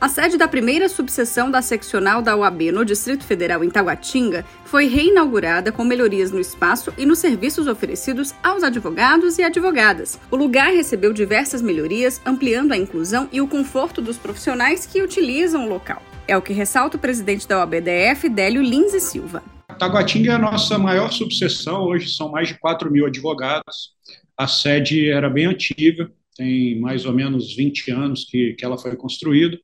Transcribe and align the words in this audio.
A 0.00 0.08
sede 0.08 0.38
da 0.38 0.48
primeira 0.48 0.88
subseção 0.88 1.50
da 1.50 1.60
seccional 1.60 2.22
da 2.22 2.34
OAB 2.34 2.72
no 2.72 2.86
Distrito 2.86 3.22
Federal 3.22 3.62
em 3.62 3.68
Taguatinga 3.68 4.46
foi 4.64 4.86
reinaugurada 4.86 5.70
com 5.70 5.84
melhorias 5.84 6.32
no 6.32 6.40
espaço 6.40 6.90
e 6.96 7.04
nos 7.04 7.18
serviços 7.18 7.66
oferecidos 7.66 8.34
aos 8.42 8.62
advogados 8.62 9.36
e 9.36 9.42
advogadas. 9.42 10.18
O 10.30 10.36
lugar 10.36 10.72
recebeu 10.72 11.12
diversas 11.12 11.60
melhorias, 11.60 12.18
ampliando 12.24 12.72
a 12.72 12.78
inclusão 12.78 13.28
e 13.30 13.42
o 13.42 13.46
conforto 13.46 14.00
dos 14.00 14.16
profissionais 14.16 14.86
que 14.86 15.02
utilizam 15.02 15.66
o 15.66 15.68
local. 15.68 16.02
É 16.26 16.34
o 16.34 16.40
que 16.40 16.54
ressalta 16.54 16.96
o 16.96 17.00
presidente 17.00 17.46
da 17.46 17.58
OABDF, 17.58 18.26
Délio 18.30 18.62
Lins 18.62 18.94
e 18.94 19.00
Silva. 19.00 19.42
Taguatinga 19.78 20.32
é 20.32 20.34
a 20.34 20.38
nossa 20.38 20.78
maior 20.78 21.12
subseção, 21.12 21.82
hoje 21.82 22.08
são 22.08 22.30
mais 22.30 22.48
de 22.48 22.58
4 22.58 22.90
mil 22.90 23.04
advogados. 23.04 23.90
A 24.34 24.46
sede 24.46 25.10
era 25.10 25.28
bem 25.28 25.44
antiga, 25.44 26.10
tem 26.34 26.80
mais 26.80 27.04
ou 27.04 27.12
menos 27.12 27.54
20 27.54 27.90
anos 27.90 28.24
que, 28.24 28.54
que 28.54 28.64
ela 28.64 28.78
foi 28.78 28.96
construída 28.96 29.58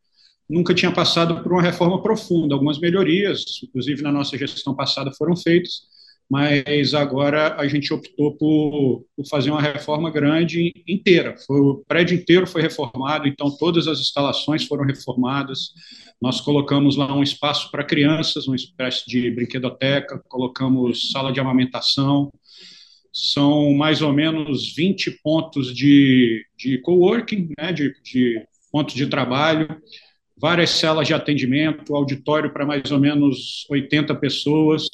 nunca 0.49 0.75
tinha 0.75 0.93
passado 0.93 1.43
por 1.43 1.53
uma 1.53 1.63
reforma 1.63 2.03
profunda. 2.03 2.55
Algumas 2.55 2.79
melhorias, 2.79 3.45
inclusive 3.63 4.03
na 4.03 4.13
nossa 4.13 4.37
gestão 4.39 4.75
passada, 4.75 5.13
foram 5.13 5.37
feitas, 5.37 5.83
mas 6.29 6.93
agora 6.95 7.55
a 7.57 7.69
gente 7.69 7.93
optou 7.93 8.37
por, 8.37 9.05
por 9.17 9.27
fazer 9.29 9.51
uma 9.51 9.63
reforma 9.63 10.11
grande 10.11 10.73
inteira. 10.87 11.37
Foi, 11.47 11.61
o 11.61 11.85
prédio 11.87 12.17
inteiro 12.17 12.47
foi 12.47 12.63
reformado, 12.63 13.29
então 13.29 13.55
todas 13.57 13.87
as 13.87 14.01
instalações 14.01 14.65
foram 14.65 14.85
reformadas. 14.85 15.73
Nós 16.21 16.41
colocamos 16.41 16.97
lá 16.97 17.15
um 17.15 17.23
espaço 17.23 17.71
para 17.71 17.85
crianças, 17.85 18.47
uma 18.47 18.57
espécie 18.57 19.05
de 19.07 19.31
brinquedoteca, 19.31 20.21
colocamos 20.29 21.11
sala 21.13 21.33
de 21.33 21.39
amamentação, 21.39 22.33
são 23.13 23.73
mais 23.73 24.03
ou 24.03 24.13
menos 24.13 24.75
20 24.75 25.23
pontos 25.23 25.75
de, 25.75 26.45
de 26.57 26.79
coworking, 26.79 27.51
né, 27.59 27.73
de, 27.73 27.95
de 28.03 28.47
pontos 28.71 28.95
de 28.95 29.07
trabalho, 29.07 29.69
várias 30.39 30.71
salas 30.71 31.07
de 31.07 31.15
atendimento, 31.15 31.95
auditório 31.95 32.53
para 32.53 32.67
mais 32.67 32.91
ou 32.91 33.01
menos 33.01 33.67
80 33.71 34.15
pessoas, 34.17 34.87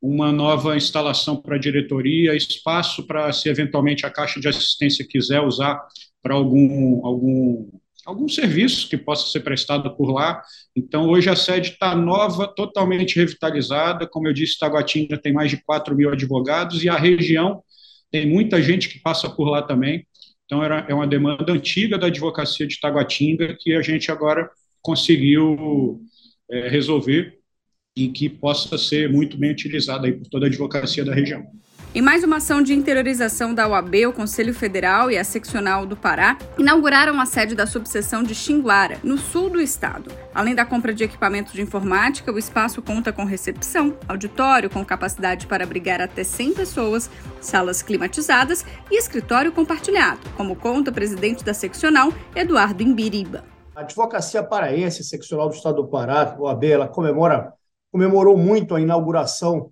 uma 0.00 0.30
nova 0.30 0.76
instalação 0.76 1.36
para 1.36 1.56
a 1.56 1.58
diretoria, 1.58 2.34
espaço 2.34 3.04
para, 3.06 3.32
se 3.32 3.48
eventualmente 3.48 4.06
a 4.06 4.10
Caixa 4.10 4.40
de 4.40 4.48
Assistência 4.48 5.06
quiser 5.06 5.40
usar 5.40 5.80
para 6.22 6.34
algum, 6.34 7.04
algum, 7.04 7.68
algum 8.06 8.28
serviço 8.28 8.88
que 8.88 8.96
possa 8.96 9.30
ser 9.30 9.40
prestado 9.40 9.94
por 9.96 10.12
lá. 10.12 10.40
Então, 10.76 11.08
hoje 11.08 11.28
a 11.28 11.34
sede 11.34 11.70
está 11.70 11.96
nova, 11.96 12.46
totalmente 12.46 13.16
revitalizada. 13.16 14.06
Como 14.06 14.28
eu 14.28 14.32
disse, 14.32 14.58
Taguatinga 14.58 15.18
tem 15.18 15.32
mais 15.32 15.50
de 15.50 15.56
4 15.64 15.96
mil 15.96 16.10
advogados 16.10 16.84
e 16.84 16.88
a 16.88 16.96
região 16.96 17.62
tem 18.10 18.26
muita 18.26 18.62
gente 18.62 18.88
que 18.88 19.00
passa 19.00 19.28
por 19.28 19.48
lá 19.48 19.62
também. 19.62 20.06
Então, 20.44 20.62
era, 20.62 20.86
é 20.88 20.94
uma 20.94 21.06
demanda 21.06 21.52
antiga 21.52 21.98
da 21.98 22.06
advocacia 22.06 22.66
de 22.66 22.78
Taguatinga 22.78 23.56
que 23.58 23.74
a 23.74 23.82
gente 23.82 24.12
agora 24.12 24.48
conseguiu 24.88 26.00
é, 26.50 26.66
resolver 26.70 27.34
e 27.94 28.08
que 28.08 28.26
possa 28.26 28.78
ser 28.78 29.10
muito 29.10 29.36
bem 29.36 29.50
utilizada 29.50 30.06
aí 30.06 30.14
por 30.14 30.26
toda 30.28 30.46
a 30.46 30.48
advocacia 30.48 31.04
da 31.04 31.12
região. 31.12 31.44
Em 31.94 32.00
mais 32.00 32.24
uma 32.24 32.36
ação 32.36 32.62
de 32.62 32.72
interiorização 32.72 33.52
da 33.52 33.68
UAB, 33.68 34.06
o 34.06 34.12
Conselho 34.14 34.54
Federal 34.54 35.10
e 35.10 35.18
a 35.18 35.24
Seccional 35.24 35.84
do 35.84 35.94
Pará 35.94 36.38
inauguraram 36.58 37.20
a 37.20 37.26
sede 37.26 37.54
da 37.54 37.66
subseção 37.66 38.22
de 38.22 38.34
Xinguara, 38.34 38.98
no 39.02 39.18
sul 39.18 39.50
do 39.50 39.60
estado. 39.60 40.10
Além 40.34 40.54
da 40.54 40.64
compra 40.64 40.94
de 40.94 41.04
equipamentos 41.04 41.52
de 41.52 41.60
informática, 41.60 42.32
o 42.32 42.38
espaço 42.38 42.80
conta 42.80 43.12
com 43.12 43.24
recepção, 43.24 43.94
auditório 44.08 44.70
com 44.70 44.82
capacidade 44.84 45.46
para 45.46 45.64
abrigar 45.64 46.00
até 46.00 46.24
100 46.24 46.54
pessoas, 46.54 47.10
salas 47.42 47.82
climatizadas 47.82 48.64
e 48.90 48.98
escritório 48.98 49.52
compartilhado, 49.52 50.20
como 50.34 50.56
conta 50.56 50.90
o 50.90 50.94
presidente 50.94 51.44
da 51.44 51.52
seccional, 51.52 52.10
Eduardo 52.34 52.82
Imbiriba. 52.82 53.57
A 53.78 53.82
Advocacia 53.82 54.42
Paraense 54.42 55.04
Seccional 55.04 55.48
do 55.48 55.54
Estado 55.54 55.76
do 55.76 55.86
Pará, 55.86 56.36
OAB, 56.36 56.64
ela 56.64 56.88
comemora, 56.88 57.54
comemorou 57.92 58.36
muito 58.36 58.74
a 58.74 58.80
inauguração 58.80 59.70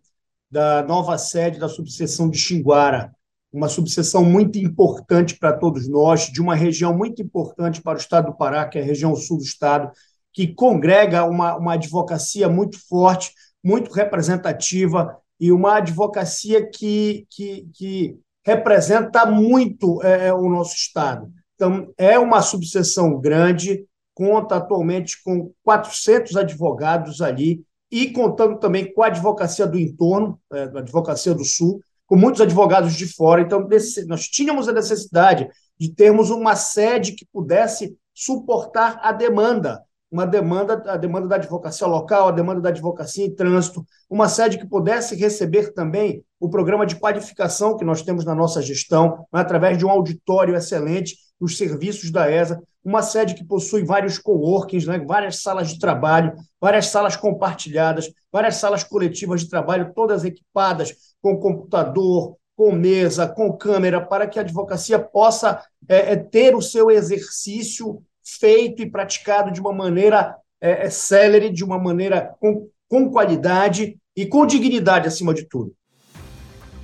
da 0.49 0.81
nova 0.84 1.19
sede 1.19 1.59
da 1.59 1.69
subseção 1.69 2.31
de 2.31 2.39
Xinguara, 2.39 3.12
uma 3.53 3.69
subseção 3.69 4.22
muito 4.25 4.61
importante 4.61 5.37
para 5.37 5.53
todos 5.53 5.89
nós, 5.89 6.27
de 6.27 6.41
uma 6.41 6.55
região 6.55 6.97
muito 6.97 7.21
importante 7.21 7.83
para 7.83 7.97
o 7.97 8.00
Estado 8.00 8.27
do 8.27 8.37
Pará, 8.37 8.69
que 8.69 8.78
é 8.78 8.81
a 8.81 8.84
região 8.84 9.12
sul 9.16 9.39
do 9.39 9.43
Estado, 9.43 9.91
que 10.33 10.55
congrega 10.55 11.25
uma, 11.25 11.56
uma 11.56 11.72
advocacia 11.72 12.49
muito 12.49 12.78
forte, 12.89 13.33
muito 13.61 13.91
representativa 13.91 15.19
e 15.41 15.50
uma 15.50 15.78
advocacia 15.78 16.65
que, 16.65 17.27
que, 17.28 17.69
que 17.75 18.16
representa 18.45 19.27
muito 19.27 20.00
é, 20.05 20.33
o 20.33 20.49
nosso 20.49 20.77
Estado. 20.77 21.28
Então, 21.56 21.93
é 21.99 22.16
uma 22.19 22.41
subseção 22.41 23.19
grande, 23.19 23.84
conta 24.16 24.56
atualmente 24.56 25.22
com 25.22 25.53
400 25.62 26.37
advogados 26.37 27.21
ali 27.21 27.62
e 27.93 28.10
contando 28.10 28.59
também 28.59 28.91
com 28.93 29.03
a 29.03 29.09
advocacia 29.09 29.66
do 29.66 29.78
entorno, 29.78 30.41
é, 30.53 30.62
a 30.62 30.78
advocacia 30.78 31.34
do 31.34 31.44
Sul, 31.44 31.81
com 32.06 32.16
muitos 32.16 32.41
advogados 32.41 32.94
de 32.94 33.06
fora. 33.06 33.43
Então, 33.43 33.69
nós 34.09 34.22
tínhamos 34.22 34.69
a 34.69 34.72
necessidade 34.72 35.47
de 35.78 35.94
termos 35.94 36.31
uma 36.31 36.56
sede 36.56 37.12
que 37.12 37.27
pudesse 37.31 37.94
suportar 38.15 38.99
a 39.03 39.12
demanda, 39.12 39.82
uma 40.10 40.27
demanda, 40.27 40.83
a 40.87 40.97
demanda 40.97 41.28
da 41.28 41.37
advocacia 41.37 41.87
local, 41.87 42.28
a 42.28 42.33
demanda 42.33 42.62
da 42.62 42.71
advocacia 42.71 43.27
em 43.27 43.34
trânsito, 43.34 43.84
uma 44.09 44.31
sede 44.31 44.56
que 44.56 44.66
pudesse 44.66 45.15
receber 45.15 45.75
também 45.75 46.25
o 46.41 46.48
programa 46.48 46.87
de 46.87 46.97
qualificação 46.97 47.77
que 47.77 47.84
nós 47.84 48.00
temos 48.00 48.25
na 48.25 48.34
nossa 48.34 48.62
gestão, 48.62 49.27
através 49.31 49.77
de 49.77 49.84
um 49.84 49.91
auditório 49.91 50.56
excelente, 50.56 51.16
os 51.41 51.57
serviços 51.57 52.11
da 52.11 52.31
ESA, 52.31 52.63
uma 52.85 53.03
sede 53.03 53.35
que 53.35 53.45
possui 53.45 53.85
vários 53.85 54.19
coworkings, 54.19 54.87
né, 54.87 54.99
várias 54.99 55.43
salas 55.43 55.69
de 55.69 55.79
trabalho, 55.79 56.35
várias 56.61 56.87
salas 56.87 57.17
compartilhadas, 57.17 58.11
várias 58.33 58.57
salas 58.57 58.85
coletivas 58.85 59.41
de 59.41 59.51
trabalho, 59.51 59.93
todas 59.95 60.25
equipadas 60.25 60.95
com 61.21 61.39
computador, 61.39 62.37
com 62.57 62.73
mesa, 62.73 63.29
com 63.29 63.53
câmera, 63.53 64.01
para 64.01 64.27
que 64.27 64.39
a 64.39 64.43
advocacia 64.43 64.99
possa 64.99 65.63
é, 65.89 66.13
é, 66.13 66.17
ter 66.17 66.55
o 66.55 66.63
seu 66.63 66.91
exercício 66.91 68.03
feito 68.25 68.83
e 68.83 68.91
praticado 68.91 69.51
de 69.51 69.61
uma 69.61 69.73
maneira 69.73 70.37
é, 70.61 70.87
é 70.87 70.91
célere, 70.91 71.51
de 71.51 71.63
uma 71.63 71.79
maneira 71.79 72.35
com, 72.41 72.69
com 72.89 73.11
qualidade 73.11 73.99
e 74.17 74.25
com 74.25 74.47
dignidade, 74.47 75.07
acima 75.07 75.35
de 75.35 75.45
tudo. 75.45 75.75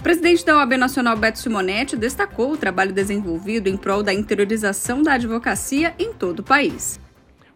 O 0.03 0.11
presidente 0.13 0.45
da 0.45 0.57
OAB 0.57 0.77
Nacional, 0.77 1.17
Beto 1.17 1.39
Simonetti, 1.39 1.97
destacou 1.97 2.51
o 2.51 2.57
trabalho 2.57 2.93
desenvolvido 2.93 3.69
em 3.69 3.77
prol 3.77 4.03
da 4.03 4.13
interiorização 4.13 5.01
da 5.01 5.13
advocacia 5.13 5.95
em 5.97 6.13
todo 6.13 6.41
o 6.41 6.43
país. 6.43 6.99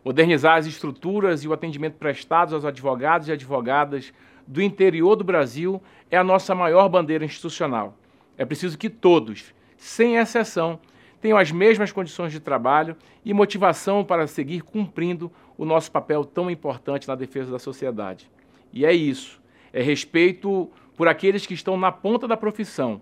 Modernizar 0.05 0.57
as 0.57 0.65
estruturas 0.65 1.43
e 1.43 1.49
o 1.49 1.53
atendimento 1.53 1.95
prestados 1.95 2.55
aos 2.55 2.65
advogados 2.65 3.27
e 3.27 3.33
advogadas 3.33 4.13
do 4.47 4.63
interior 4.63 5.17
do 5.17 5.25
Brasil 5.25 5.83
é 6.09 6.17
a 6.17 6.23
nossa 6.23 6.55
maior 6.55 6.89
bandeira 6.89 7.25
institucional. 7.25 7.99
É 8.39 8.45
preciso 8.45 8.79
que 8.79 8.89
todos, 8.89 9.53
sem 9.77 10.15
exceção, 10.15 10.79
tenham 11.21 11.39
as 11.39 11.51
mesmas 11.51 11.91
condições 11.91 12.31
de 12.31 12.39
trabalho 12.39 12.97
e 13.25 13.35
motivação 13.35 14.05
para 14.05 14.29
seguir 14.29 14.61
cumprindo 14.61 15.33
o 15.59 15.65
nosso 15.65 15.91
papel 15.91 16.25
tão 16.25 16.49
importante 16.49 17.09
na 17.09 17.17
defesa 17.17 17.51
da 17.51 17.59
sociedade. 17.59 18.31
E 18.73 18.87
é 18.87 18.93
isso. 18.93 19.45
É 19.73 19.83
respeito 19.83 20.71
por 20.97 21.07
aqueles 21.07 21.47
que 21.47 21.55
estão 21.55 21.77
na 21.77 21.93
ponta 21.93 22.27
da 22.27 22.37
profissão. 22.37 23.01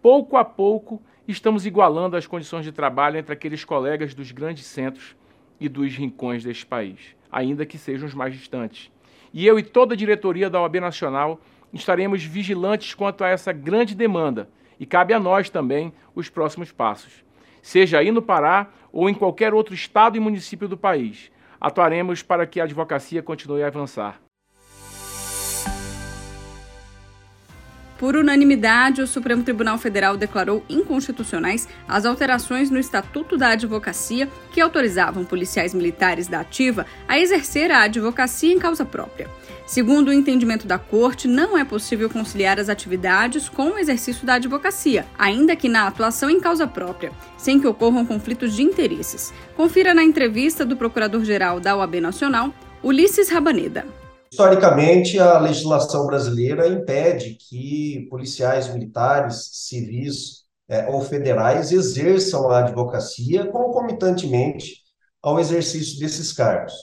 Pouco 0.00 0.36
a 0.36 0.44
pouco, 0.44 1.02
estamos 1.28 1.66
igualando 1.66 2.16
as 2.16 2.26
condições 2.26 2.64
de 2.64 2.72
trabalho 2.72 3.18
entre 3.18 3.32
aqueles 3.32 3.64
colegas 3.64 4.14
dos 4.14 4.32
grandes 4.32 4.64
centros 4.64 5.14
e 5.60 5.68
dos 5.68 5.94
rincões 5.94 6.44
deste 6.44 6.64
país, 6.64 7.14
ainda 7.30 7.66
que 7.66 7.78
sejam 7.78 8.06
os 8.06 8.14
mais 8.14 8.34
distantes. 8.34 8.90
E 9.32 9.46
eu 9.46 9.58
e 9.58 9.62
toda 9.62 9.94
a 9.94 9.96
diretoria 9.96 10.48
da 10.48 10.60
OAB 10.60 10.76
Nacional 10.76 11.40
estaremos 11.72 12.24
vigilantes 12.24 12.94
quanto 12.94 13.22
a 13.22 13.28
essa 13.28 13.52
grande 13.52 13.94
demanda 13.94 14.48
e 14.78 14.86
cabe 14.86 15.12
a 15.12 15.20
nós 15.20 15.50
também 15.50 15.92
os 16.14 16.28
próximos 16.28 16.72
passos. 16.72 17.24
Seja 17.60 17.98
aí 17.98 18.10
no 18.10 18.22
Pará 18.22 18.68
ou 18.92 19.10
em 19.10 19.14
qualquer 19.14 19.52
outro 19.52 19.74
estado 19.74 20.16
e 20.16 20.20
município 20.20 20.68
do 20.68 20.76
país, 20.76 21.30
atuaremos 21.60 22.22
para 22.22 22.46
que 22.46 22.60
a 22.60 22.64
advocacia 22.64 23.22
continue 23.22 23.62
a 23.62 23.66
avançar. 23.66 24.25
Por 27.98 28.14
unanimidade, 28.14 29.00
o 29.00 29.06
Supremo 29.06 29.42
Tribunal 29.42 29.78
Federal 29.78 30.16
declarou 30.16 30.62
inconstitucionais 30.68 31.66
as 31.88 32.04
alterações 32.04 32.70
no 32.70 32.78
Estatuto 32.78 33.38
da 33.38 33.50
Advocacia 33.50 34.28
que 34.52 34.60
autorizavam 34.60 35.24
policiais 35.24 35.72
militares 35.72 36.28
da 36.28 36.40
Ativa 36.40 36.84
a 37.08 37.18
exercer 37.18 37.70
a 37.70 37.82
advocacia 37.82 38.52
em 38.52 38.58
causa 38.58 38.84
própria. 38.84 39.30
Segundo 39.66 40.08
o 40.08 40.12
entendimento 40.12 40.66
da 40.66 40.78
Corte, 40.78 41.26
não 41.26 41.56
é 41.56 41.64
possível 41.64 42.08
conciliar 42.10 42.60
as 42.60 42.68
atividades 42.68 43.48
com 43.48 43.70
o 43.70 43.78
exercício 43.78 44.26
da 44.26 44.34
advocacia, 44.34 45.06
ainda 45.18 45.56
que 45.56 45.68
na 45.68 45.86
atuação 45.88 46.30
em 46.30 46.38
causa 46.38 46.66
própria, 46.66 47.10
sem 47.36 47.58
que 47.58 47.66
ocorram 47.66 48.06
conflitos 48.06 48.54
de 48.54 48.62
interesses. 48.62 49.32
Confira 49.56 49.92
na 49.92 50.04
entrevista 50.04 50.64
do 50.64 50.76
Procurador-Geral 50.76 51.58
da 51.58 51.76
OAB 51.76 51.96
Nacional, 51.96 52.54
Ulisses 52.82 53.30
Rabaneda. 53.30 54.05
Historicamente, 54.30 55.18
a 55.18 55.38
legislação 55.38 56.06
brasileira 56.06 56.66
impede 56.66 57.34
que 57.34 58.06
policiais 58.10 58.72
militares, 58.72 59.50
civis 59.52 60.44
é, 60.68 60.86
ou 60.88 61.00
federais 61.00 61.72
exerçam 61.72 62.50
a 62.50 62.58
advocacia 62.58 63.46
concomitantemente 63.46 64.82
ao 65.22 65.38
exercício 65.38 65.98
desses 65.98 66.32
cargos. 66.32 66.74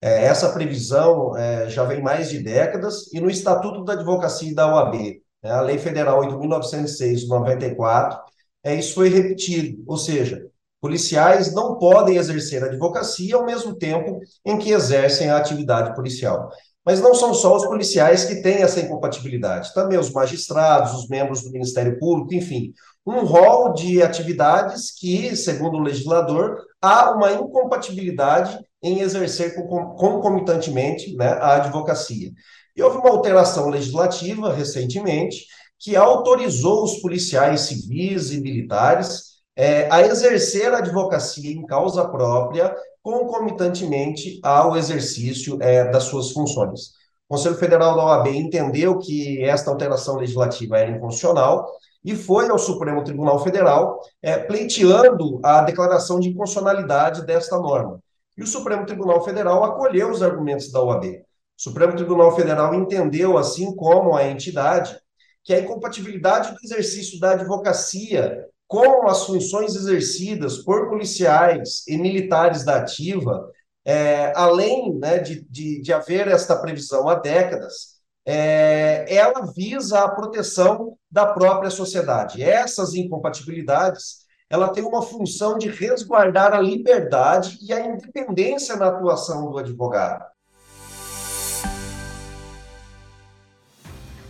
É, 0.00 0.24
essa 0.24 0.52
previsão 0.52 1.36
é, 1.36 1.68
já 1.70 1.84
vem 1.84 2.02
mais 2.02 2.28
de 2.28 2.38
décadas 2.40 3.12
e 3.12 3.20
no 3.20 3.30
Estatuto 3.30 3.84
da 3.84 3.92
Advocacia 3.94 4.50
e 4.50 4.54
da 4.54 4.66
OAB, 4.66 5.22
né, 5.42 5.50
a 5.50 5.60
Lei 5.60 5.78
Federal 5.78 6.20
8.906 6.22 7.20
de 7.20 7.28
94, 7.28 8.18
é, 8.64 8.74
isso 8.74 8.94
foi 8.94 9.08
repetido, 9.08 9.82
ou 9.86 9.96
seja, 9.96 10.44
policiais 10.80 11.54
não 11.54 11.78
podem 11.78 12.16
exercer 12.16 12.62
a 12.62 12.66
advocacia 12.66 13.36
ao 13.36 13.46
mesmo 13.46 13.74
tempo 13.74 14.20
em 14.44 14.58
que 14.58 14.70
exercem 14.70 15.30
a 15.30 15.36
atividade 15.36 15.94
policial. 15.94 16.50
Mas 16.84 17.00
não 17.00 17.14
são 17.14 17.32
só 17.32 17.56
os 17.56 17.64
policiais 17.64 18.24
que 18.24 18.42
têm 18.42 18.62
essa 18.62 18.80
incompatibilidade, 18.80 19.72
também 19.72 19.98
os 19.98 20.10
magistrados, 20.10 20.94
os 20.94 21.08
membros 21.08 21.42
do 21.42 21.52
Ministério 21.52 21.98
Público, 21.98 22.34
enfim, 22.34 22.72
um 23.06 23.24
rol 23.24 23.72
de 23.72 24.02
atividades 24.02 24.90
que, 24.92 25.34
segundo 25.36 25.76
o 25.76 25.82
legislador, 25.82 26.60
há 26.80 27.12
uma 27.12 27.32
incompatibilidade 27.32 28.58
em 28.82 29.00
exercer 29.00 29.54
concomitantemente 29.54 31.14
né, 31.16 31.28
a 31.28 31.56
advocacia. 31.56 32.32
E 32.76 32.82
houve 32.82 32.98
uma 32.98 33.10
alteração 33.10 33.68
legislativa 33.68 34.52
recentemente 34.52 35.46
que 35.78 35.96
autorizou 35.96 36.84
os 36.84 37.00
policiais 37.00 37.62
civis 37.62 38.32
e 38.32 38.40
militares 38.40 39.31
é, 39.56 39.88
a 39.90 40.02
exercer 40.02 40.72
a 40.72 40.78
advocacia 40.78 41.52
em 41.52 41.64
causa 41.66 42.08
própria 42.08 42.74
concomitantemente 43.02 44.40
ao 44.42 44.76
exercício 44.76 45.58
é, 45.60 45.90
das 45.90 46.04
suas 46.04 46.30
funções. 46.30 46.92
O 47.28 47.34
Conselho 47.34 47.56
Federal 47.56 47.96
da 47.96 48.04
OAB 48.04 48.28
entendeu 48.28 48.98
que 48.98 49.42
esta 49.42 49.70
alteração 49.70 50.16
legislativa 50.16 50.78
era 50.78 50.90
inconstitucional 50.90 51.66
e 52.04 52.14
foi 52.14 52.48
ao 52.48 52.58
Supremo 52.58 53.02
Tribunal 53.02 53.42
Federal 53.42 54.00
é, 54.20 54.38
pleiteando 54.38 55.40
a 55.42 55.62
declaração 55.62 56.20
de 56.20 56.28
inconstitucionalidade 56.28 57.24
desta 57.24 57.58
norma. 57.58 58.00
E 58.36 58.42
o 58.42 58.46
Supremo 58.46 58.86
Tribunal 58.86 59.24
Federal 59.24 59.64
acolheu 59.64 60.10
os 60.10 60.22
argumentos 60.22 60.70
da 60.70 60.82
OAB. 60.82 61.04
O 61.06 61.62
Supremo 61.62 61.94
Tribunal 61.94 62.34
Federal 62.34 62.74
entendeu, 62.74 63.36
assim 63.36 63.74
como 63.76 64.16
a 64.16 64.26
entidade, 64.26 64.98
que 65.44 65.52
a 65.52 65.60
incompatibilidade 65.60 66.50
do 66.50 66.58
exercício 66.64 67.18
da 67.20 67.32
advocacia 67.32 68.46
com 68.72 69.06
as 69.06 69.26
funções 69.26 69.76
exercidas 69.76 70.56
por 70.56 70.88
policiais 70.88 71.86
e 71.86 71.98
militares 71.98 72.64
da 72.64 72.76
ativa, 72.76 73.46
é, 73.84 74.32
além 74.34 74.98
né, 74.98 75.18
de, 75.18 75.42
de, 75.42 75.82
de, 75.82 75.92
haver 75.92 76.26
esta 76.26 76.56
previsão 76.56 77.06
há 77.06 77.16
décadas, 77.16 77.98
é, 78.24 79.04
ela 79.14 79.52
visa 79.54 80.02
a 80.02 80.08
proteção 80.08 80.96
da 81.10 81.26
própria 81.26 81.68
sociedade. 81.68 82.42
Essas 82.42 82.94
incompatibilidades, 82.94 84.20
ela 84.48 84.70
tem 84.70 84.82
uma 84.82 85.02
função 85.02 85.58
de 85.58 85.68
resguardar 85.68 86.54
a 86.54 86.60
liberdade 86.62 87.58
e 87.60 87.74
a 87.74 87.80
independência 87.84 88.74
na 88.76 88.86
atuação 88.86 89.50
do 89.50 89.58
advogado. 89.58 90.24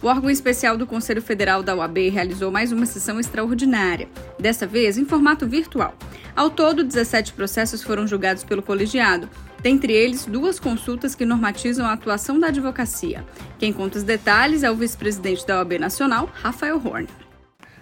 O 0.03 0.09
órgão 0.09 0.29
especial 0.29 0.77
do 0.77 0.85
Conselho 0.85 1.23
Federal 1.23 1.63
da 1.63 1.77
UAB 1.77 2.09
realizou 2.09 2.51
mais 2.51 2.73
uma 2.73 2.87
sessão 2.87 3.21
extraordinária, 3.21 4.09
dessa 4.37 4.67
vez 4.67 4.99
em 4.99 5.05
formato 5.05 5.47
virtual. 5.47 5.95
Ao 6.35 6.51
todo, 6.51 6.83
17 6.83 7.33
processos 7.35 7.85
foram 7.85 8.05
julgados 8.05 8.43
pelo 8.43 8.65
colegiado, 8.65 9.29
dentre 9.63 9.93
eles 9.93 10.27
duas 10.27 10.59
consultas 10.59 11.15
que 11.15 11.25
normatizam 11.25 11.87
a 11.87 11.93
atuação 11.93 12.41
da 12.41 12.49
advocacia. 12.49 13.25
Quem 13.61 13.73
conta 13.73 13.99
os 13.99 14.03
detalhes 14.03 14.65
é 14.65 14.71
o 14.73 14.75
vice-presidente 14.75 15.47
da 15.47 15.59
OAB 15.59 15.79
Nacional, 15.79 16.29
Rafael 16.35 16.83
Horn. 16.85 17.07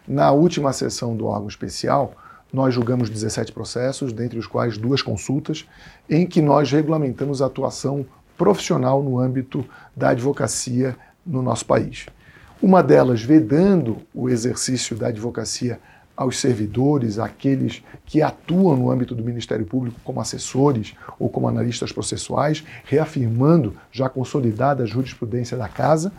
Na 0.06 0.30
última 0.30 0.74
sessão 0.74 1.16
do 1.16 1.24
órgão 1.24 1.48
especial, 1.48 2.12
nós 2.52 2.74
julgamos 2.74 3.08
17 3.08 3.50
processos, 3.50 4.12
dentre 4.12 4.38
os 4.38 4.46
quais 4.46 4.76
duas 4.76 5.00
consultas, 5.00 5.66
em 6.06 6.26
que 6.26 6.42
nós 6.42 6.70
regulamentamos 6.70 7.40
a 7.40 7.46
atuação 7.46 8.04
profissional 8.36 9.02
no 9.02 9.18
âmbito 9.18 9.64
da 9.96 10.10
advocacia 10.10 10.96
no 11.26 11.42
nosso 11.42 11.64
país. 11.66 12.06
Uma 12.62 12.82
delas 12.82 13.22
vedando 13.22 13.98
o 14.14 14.28
exercício 14.28 14.96
da 14.96 15.08
advocacia 15.08 15.80
aos 16.20 16.38
servidores, 16.38 17.18
aqueles 17.18 17.82
que 18.04 18.20
atuam 18.20 18.76
no 18.76 18.90
âmbito 18.90 19.14
do 19.14 19.24
Ministério 19.24 19.64
Público 19.64 19.98
como 20.04 20.20
assessores 20.20 20.92
ou 21.18 21.30
como 21.30 21.48
analistas 21.48 21.92
processuais, 21.92 22.62
reafirmando 22.84 23.74
já 23.90 24.06
consolidada 24.06 24.82
a 24.82 24.86
jurisprudência 24.86 25.56
da 25.56 25.66
Casa, 25.66 26.12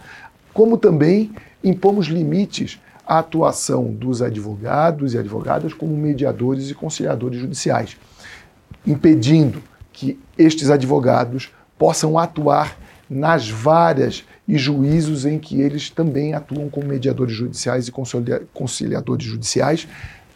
como 0.51 0.75
também 0.75 1.31
impomos 1.63 2.07
limites 2.07 2.80
à 3.06 3.19
atuação 3.19 3.94
dos 3.94 4.24
advogados 4.24 5.13
e 5.13 5.19
advogadas 5.19 5.71
como 5.71 5.95
mediadores 5.95 6.71
e 6.71 6.74
conciliadores 6.74 7.39
judiciais, 7.39 7.95
impedindo 8.88 9.62
que 9.94 10.19
estes 10.36 10.71
advogados 10.71 11.51
possam 11.77 12.18
atuar 12.18 12.75
nas 13.07 13.47
várias 13.47 14.24
e 14.51 14.57
juízos 14.57 15.25
em 15.25 15.39
que 15.39 15.62
eles 15.62 15.89
também 15.89 16.33
atuam 16.33 16.69
como 16.69 16.86
mediadores 16.86 17.33
judiciais 17.33 17.88
e 17.88 17.92
conciliadores 18.53 19.25
judiciais, 19.25 19.88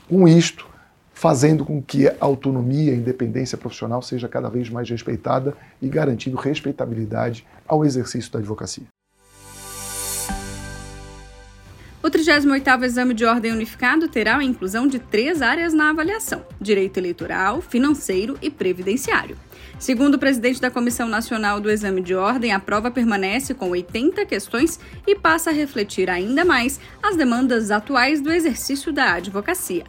com 0.08 0.26
isto 0.26 0.66
fazendo 1.14 1.66
com 1.66 1.82
que 1.82 2.08
a 2.08 2.16
autonomia 2.22 2.94
e 2.94 2.96
independência 2.96 3.58
profissional 3.58 4.02
seja 4.02 4.30
cada 4.30 4.48
vez 4.48 4.70
mais 4.70 4.90
respeitada 4.90 5.54
e 5.82 5.90
garantindo 5.90 6.38
respeitabilidade 6.38 7.46
ao 7.68 7.84
exercício 7.84 8.32
da 8.32 8.40
advocacia. 8.40 8.86
O 12.02 12.10
38º 12.10 12.84
Exame 12.84 13.14
de 13.14 13.26
Ordem 13.26 13.52
Unificado 13.52 14.08
terá 14.08 14.38
a 14.38 14.44
inclusão 14.46 14.88
de 14.88 14.98
três 14.98 15.42
áreas 15.42 15.74
na 15.74 15.90
avaliação: 15.90 16.42
direito 16.62 16.98
eleitoral, 16.98 17.62
financeiro 17.62 18.38
e 18.42 18.50
previdenciário. 18.50 19.36
Segundo 19.80 20.16
o 20.16 20.20
presidente 20.20 20.62
da 20.62 20.72
Comissão 20.72 21.08
Nacional 21.08 21.60
do 21.60 21.70
Exame 21.70 22.02
de 22.02 22.16
Ordem, 22.16 22.54
a 22.54 22.60
prova 22.60 22.90
permanece 22.90 23.54
com 23.54 23.70
80 23.70 24.26
questões 24.26 24.80
e 25.06 25.16
passa 25.16 25.50
a 25.50 25.54
refletir 25.54 26.10
ainda 26.10 26.46
mais 26.46 26.80
as 27.04 27.18
demandas 27.18 27.70
atuais 27.72 28.22
do 28.22 28.32
exercício 28.32 28.94
da 28.94 29.14
advocacia. 29.14 29.84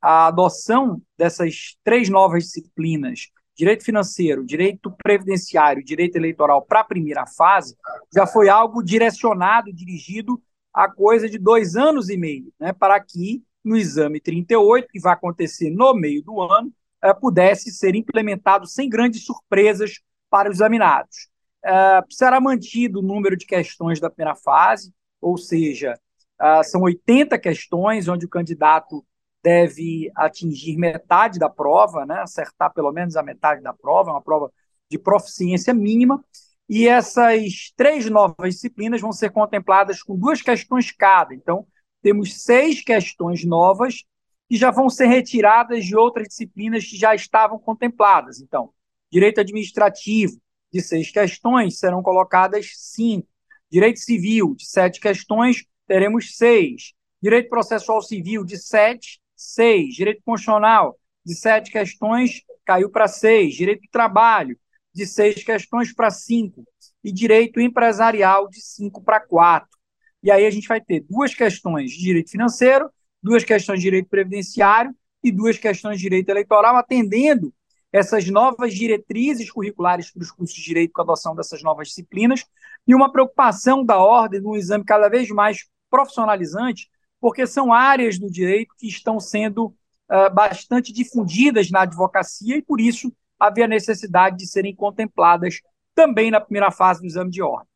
A 0.00 0.28
adoção 0.28 1.02
dessas 1.18 1.76
três 1.82 2.08
novas 2.08 2.44
disciplinas, 2.44 3.28
direito 3.56 3.84
financeiro, 3.84 4.44
direito 4.44 4.94
previdenciário 5.02 5.80
e 5.80 5.84
direito 5.84 6.16
eleitoral, 6.16 6.62
para 6.62 6.80
a 6.80 6.84
primeira 6.84 7.26
fase, 7.26 7.76
já 8.14 8.26
foi 8.26 8.48
algo 8.48 8.80
direcionado, 8.80 9.72
dirigido 9.72 10.40
a 10.72 10.88
coisa 10.88 11.28
de 11.28 11.36
dois 11.36 11.74
anos 11.74 12.08
e 12.08 12.16
meio, 12.16 12.52
né, 12.60 12.72
para 12.72 13.00
que 13.00 13.42
no 13.64 13.76
exame 13.76 14.20
38, 14.20 14.86
que 14.88 15.00
vai 15.00 15.14
acontecer 15.14 15.70
no 15.70 15.92
meio 15.94 16.22
do 16.22 16.40
ano, 16.40 16.72
pudesse 17.14 17.70
ser 17.70 17.94
implementado 17.94 18.66
sem 18.66 18.88
grandes 18.88 19.24
surpresas 19.24 20.00
para 20.30 20.50
os 20.50 20.56
examinados. 20.56 21.28
Uh, 21.64 22.14
será 22.14 22.40
mantido 22.40 23.00
o 23.00 23.02
número 23.02 23.36
de 23.36 23.46
questões 23.46 23.98
da 23.98 24.10
primeira 24.10 24.36
fase, 24.36 24.92
ou 25.20 25.36
seja, 25.36 25.98
uh, 26.40 26.62
são 26.64 26.82
80 26.82 27.38
questões, 27.38 28.08
onde 28.08 28.26
o 28.26 28.28
candidato 28.28 29.04
deve 29.42 30.10
atingir 30.16 30.76
metade 30.76 31.38
da 31.38 31.48
prova, 31.48 32.04
né, 32.04 32.20
acertar 32.20 32.72
pelo 32.72 32.92
menos 32.92 33.16
a 33.16 33.22
metade 33.22 33.62
da 33.62 33.72
prova, 33.72 34.10
é 34.10 34.14
uma 34.14 34.22
prova 34.22 34.52
de 34.90 34.98
proficiência 34.98 35.72
mínima, 35.72 36.24
e 36.68 36.88
essas 36.88 37.72
três 37.76 38.10
novas 38.10 38.54
disciplinas 38.54 39.00
vão 39.00 39.12
ser 39.12 39.30
contempladas 39.30 40.02
com 40.02 40.18
duas 40.18 40.42
questões 40.42 40.90
cada. 40.90 41.32
Então, 41.34 41.66
temos 42.02 42.42
seis 42.42 42.82
questões 42.82 43.44
novas 43.44 44.04
que 44.48 44.56
já 44.56 44.70
vão 44.70 44.88
ser 44.88 45.06
retiradas 45.06 45.84
de 45.84 45.96
outras 45.96 46.28
disciplinas 46.28 46.84
que 46.84 46.96
já 46.96 47.14
estavam 47.14 47.58
contempladas. 47.58 48.40
Então, 48.40 48.70
direito 49.10 49.40
administrativo, 49.40 50.40
de 50.72 50.80
seis 50.80 51.10
questões, 51.10 51.78
serão 51.78 52.02
colocadas 52.02 52.66
cinco. 52.76 53.28
Direito 53.70 53.98
civil, 53.98 54.54
de 54.54 54.66
sete 54.66 55.00
questões, 55.00 55.64
teremos 55.86 56.36
seis. 56.36 56.92
Direito 57.20 57.48
processual 57.48 58.02
civil, 58.02 58.44
de 58.44 58.56
sete, 58.56 59.20
seis. 59.34 59.94
Direito 59.94 60.22
constitucional, 60.24 60.98
de 61.24 61.34
sete 61.34 61.70
questões, 61.70 62.42
caiu 62.64 62.90
para 62.90 63.08
seis. 63.08 63.54
Direito 63.54 63.82
do 63.82 63.90
trabalho, 63.90 64.56
de 64.94 65.06
seis 65.06 65.42
questões 65.42 65.92
para 65.92 66.10
cinco. 66.10 66.64
E 67.02 67.12
direito 67.12 67.60
empresarial, 67.60 68.48
de 68.48 68.60
cinco 68.60 69.02
para 69.02 69.20
quatro. 69.20 69.76
E 70.22 70.30
aí 70.30 70.44
a 70.44 70.50
gente 70.50 70.68
vai 70.68 70.80
ter 70.80 71.04
duas 71.08 71.34
questões 71.34 71.90
de 71.92 71.98
direito 71.98 72.30
financeiro, 72.30 72.90
duas 73.26 73.42
questões 73.42 73.80
de 73.80 73.82
direito 73.82 74.08
previdenciário 74.08 74.94
e 75.22 75.32
duas 75.32 75.58
questões 75.58 75.96
de 75.96 76.02
direito 76.02 76.28
eleitoral, 76.28 76.76
atendendo 76.76 77.52
essas 77.92 78.30
novas 78.30 78.72
diretrizes 78.72 79.50
curriculares 79.50 80.12
para 80.12 80.22
os 80.22 80.30
cursos 80.30 80.54
de 80.54 80.62
direito 80.62 80.92
com 80.92 81.00
a 81.00 81.04
adoção 81.04 81.34
dessas 81.34 81.60
novas 81.60 81.88
disciplinas 81.88 82.44
e 82.86 82.94
uma 82.94 83.10
preocupação 83.10 83.84
da 83.84 83.98
ordem 83.98 84.40
de 84.40 84.46
um 84.46 84.54
exame 84.54 84.84
cada 84.84 85.08
vez 85.08 85.28
mais 85.30 85.66
profissionalizante, 85.90 86.88
porque 87.20 87.48
são 87.48 87.72
áreas 87.72 88.16
do 88.16 88.30
direito 88.30 88.74
que 88.78 88.86
estão 88.86 89.18
sendo 89.18 89.66
uh, 89.66 90.32
bastante 90.32 90.92
difundidas 90.92 91.68
na 91.68 91.80
advocacia 91.80 92.56
e, 92.56 92.62
por 92.62 92.80
isso, 92.80 93.12
havia 93.40 93.66
necessidade 93.66 94.36
de 94.36 94.46
serem 94.46 94.74
contempladas 94.74 95.60
também 95.96 96.30
na 96.30 96.40
primeira 96.40 96.70
fase 96.70 97.00
do 97.00 97.06
exame 97.06 97.30
de 97.30 97.42
ordem. 97.42 97.75